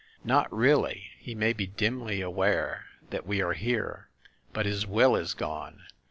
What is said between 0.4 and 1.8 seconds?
really. He may be